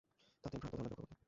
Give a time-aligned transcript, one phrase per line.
[0.43, 1.15] তাদের ভ্রান্ত ধারণাকে রক্ষা করতে।